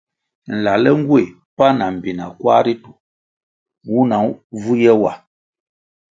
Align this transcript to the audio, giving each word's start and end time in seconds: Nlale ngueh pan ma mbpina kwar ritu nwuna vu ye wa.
Nlale 0.53 0.89
ngueh 0.99 1.29
pan 1.57 1.71
ma 1.79 1.85
mbpina 1.93 2.25
kwar 2.39 2.61
ritu 2.65 2.91
nwuna 3.85 4.17
vu 4.61 4.73
ye 4.83 4.91
wa. 5.01 5.13